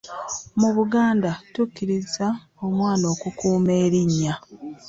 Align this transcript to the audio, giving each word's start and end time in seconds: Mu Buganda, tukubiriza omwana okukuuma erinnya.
Mu 0.59 0.69
Buganda, 0.77 1.29
tukubiriza 1.53 2.25
omwana 2.65 3.05
okukuuma 3.13 3.71
erinnya. 3.85 4.35